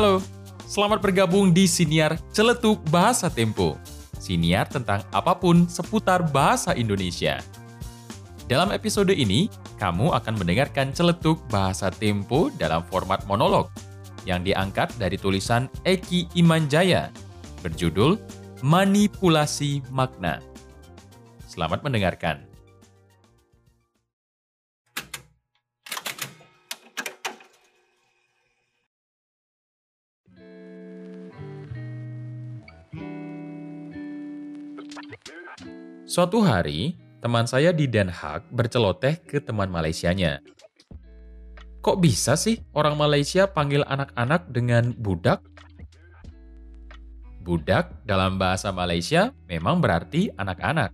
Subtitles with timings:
[0.00, 0.16] Halo,
[0.64, 3.76] selamat bergabung di Siniar Celetuk Bahasa Tempo.
[4.16, 7.44] Siniar tentang apa pun seputar bahasa Indonesia.
[8.48, 13.68] Dalam episode ini, kamu akan mendengarkan celetuk bahasa Tempo dalam format monolog
[14.24, 17.12] yang diangkat dari tulisan Eki Imanjaya
[17.60, 18.16] berjudul
[18.64, 20.40] Manipulasi Makna.
[21.44, 22.49] Selamat mendengarkan.
[36.10, 40.42] Suatu hari, teman saya di Den Haag berceloteh ke teman Malaysianya.
[41.86, 45.38] Kok bisa sih orang Malaysia panggil anak-anak dengan budak?
[47.46, 50.90] Budak dalam bahasa Malaysia memang berarti anak-anak.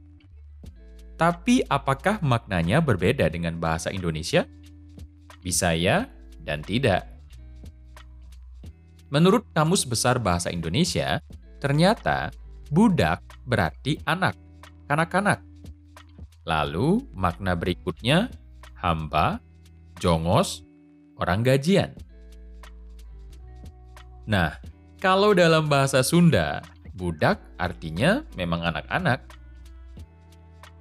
[1.17, 4.45] Tapi apakah maknanya berbeda dengan bahasa Indonesia?
[5.41, 6.13] Bisa ya
[6.45, 7.09] dan tidak.
[9.09, 11.25] Menurut Kamus Besar Bahasa Indonesia,
[11.57, 12.29] ternyata
[12.69, 14.46] budak berarti anak
[14.87, 15.43] kanak-kanak.
[16.47, 18.31] Lalu makna berikutnya
[18.79, 19.43] hamba,
[19.99, 20.63] jongos,
[21.19, 21.91] orang gajian.
[24.27, 24.59] Nah,
[25.03, 26.63] kalau dalam bahasa Sunda,
[26.95, 29.23] budak artinya memang anak-anak.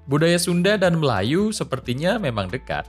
[0.05, 2.85] Budaya Sunda dan Melayu sepertinya memang dekat.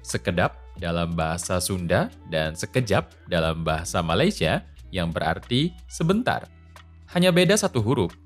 [0.00, 6.48] Sekedap dalam bahasa Sunda dan sekejap dalam bahasa Malaysia yang berarti sebentar.
[7.12, 8.16] Hanya beda satu huruf.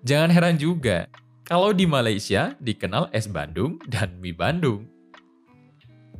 [0.00, 1.12] Jangan heran juga
[1.44, 4.88] kalau di Malaysia dikenal es Bandung dan mie Bandung.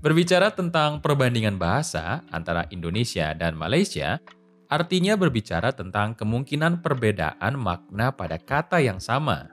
[0.05, 4.21] Berbicara tentang perbandingan bahasa antara Indonesia dan Malaysia,
[4.69, 9.49] artinya berbicara tentang kemungkinan perbedaan makna pada kata yang sama.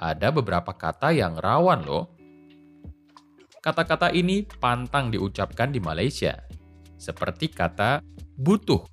[0.00, 2.12] Ada beberapa kata yang rawan loh.
[3.60, 6.40] Kata-kata ini pantang diucapkan di Malaysia,
[6.96, 8.00] seperti kata
[8.36, 8.84] butuh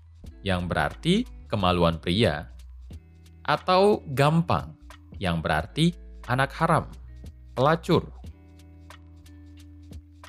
[0.44, 2.53] yang berarti kemaluan pria
[3.44, 4.76] atau gampang,
[5.20, 5.92] yang berarti
[6.28, 6.88] anak haram,
[7.56, 8.08] pelacur.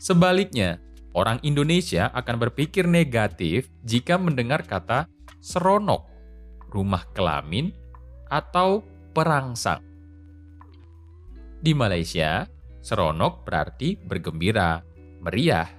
[0.02, 0.82] Sebaliknya,
[1.14, 5.08] orang Indonesia akan berpikir negatif jika mendengar kata
[5.40, 6.04] seronok,
[6.68, 7.72] rumah kelamin,
[8.28, 8.82] atau
[9.14, 9.80] perangsang.
[11.64, 12.44] Di Malaysia,
[12.84, 14.82] seronok berarti bergembira,
[15.24, 15.70] meriah.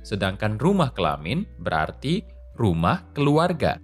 [0.00, 2.24] Sedangkan rumah kelamin berarti
[2.56, 3.76] rumah keluarga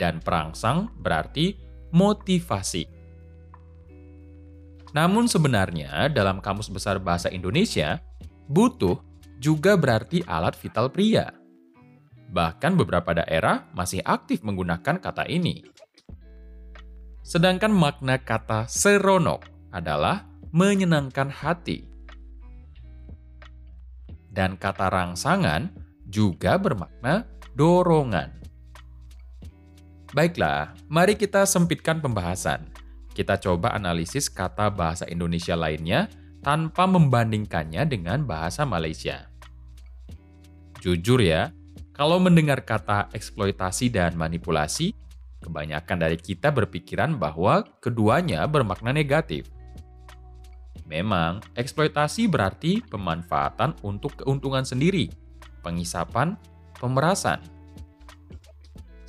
[0.00, 1.60] dan perangsang berarti
[1.92, 2.88] motivasi.
[4.96, 8.00] Namun sebenarnya dalam Kamus Besar Bahasa Indonesia,
[8.48, 8.98] butuh
[9.38, 11.30] juga berarti alat vital pria.
[12.30, 15.62] Bahkan beberapa daerah masih aktif menggunakan kata ini.
[17.20, 21.86] Sedangkan makna kata seronok adalah menyenangkan hati.
[24.30, 25.70] Dan kata rangsangan
[26.06, 28.39] juga bermakna dorongan.
[30.10, 32.66] Baiklah, mari kita sempitkan pembahasan.
[33.14, 36.10] Kita coba analisis kata bahasa Indonesia lainnya
[36.42, 39.30] tanpa membandingkannya dengan bahasa Malaysia.
[40.82, 41.54] Jujur ya,
[41.94, 44.98] kalau mendengar kata eksploitasi dan manipulasi,
[45.46, 49.46] kebanyakan dari kita berpikiran bahwa keduanya bermakna negatif.
[50.90, 55.06] Memang, eksploitasi berarti pemanfaatan untuk keuntungan sendiri,
[55.62, 56.34] pengisapan,
[56.82, 57.38] pemerasan,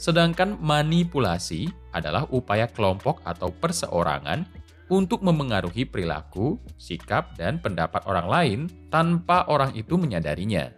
[0.01, 4.49] Sedangkan manipulasi adalah upaya kelompok atau perseorangan
[4.89, 10.73] untuk memengaruhi perilaku, sikap, dan pendapat orang lain tanpa orang itu menyadarinya.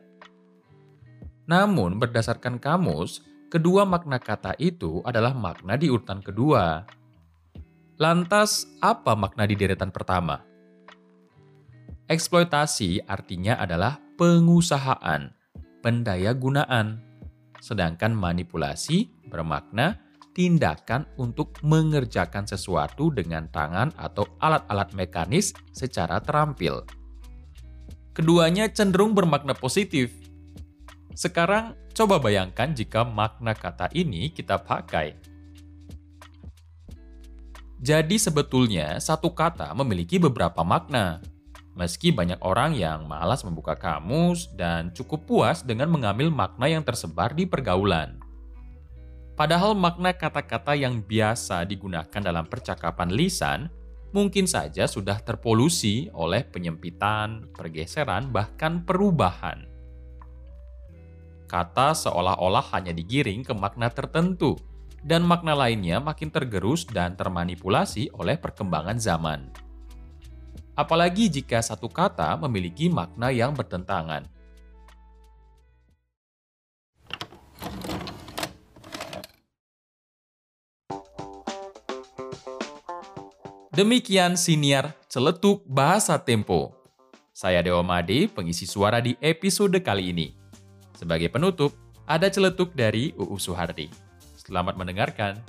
[1.47, 6.84] Namun, berdasarkan kamus, kedua makna kata itu adalah makna di urutan kedua.
[7.95, 10.44] Lantas, apa makna di deretan pertama?
[12.11, 15.31] Eksploitasi artinya adalah pengusahaan,
[15.79, 17.00] pendaya gunaan
[17.63, 19.96] sedangkan manipulasi bermakna
[20.35, 26.84] tindakan untuk mengerjakan sesuatu dengan tangan atau alat-alat mekanis secara terampil.
[28.11, 30.11] Keduanya cenderung bermakna positif.
[31.16, 35.16] Sekarang, coba bayangkan jika makna kata ini kita pakai.
[37.84, 41.22] Jadi sebetulnya satu kata memiliki beberapa makna.
[41.73, 47.34] Meski banyak orang yang malas membuka kamus dan cukup puas dengan mengambil makna yang tersebar
[47.34, 48.22] di pergaulan.
[49.34, 53.73] Padahal makna kata-kata yang biasa digunakan dalam percakapan lisan
[54.14, 59.66] mungkin saja sudah terpolusi oleh penyempitan, pergeseran, bahkan perubahan.
[61.49, 64.53] Kata seolah-olah hanya digiring ke makna tertentu,
[65.02, 69.62] dan makna lainnya makin tergerus dan termanipulasi oleh perkembangan zaman
[70.73, 74.25] apalagi jika satu kata memiliki makna yang bertentangan.
[83.73, 86.78] Demikian siniar celetuk bahasa tempo.
[87.34, 90.29] Saya Dewa Made, pengisi suara di episode kali ini.
[90.93, 91.73] Sebagai penutup,
[92.05, 93.90] ada celetuk dari UU Suhardi.
[94.37, 95.41] Selamat mendengarkan.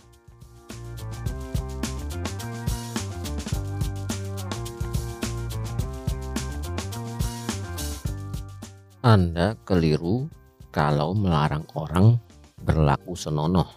[9.05, 10.33] Anda keliru
[10.73, 12.17] kalau melarang orang
[12.65, 13.69] berlaku senonoh.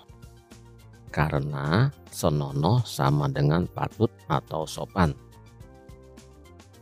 [1.12, 5.12] Karena senonoh sama dengan patut atau sopan.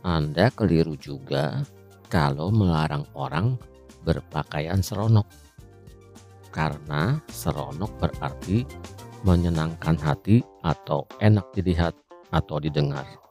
[0.06, 1.66] Anda keliru juga
[2.06, 3.58] kalau melarang orang
[4.06, 5.26] berpakaian seronok.
[6.54, 8.62] Karena seronok berarti
[9.26, 11.98] menyenangkan hati atau enak dilihat
[12.30, 13.25] atau didengar.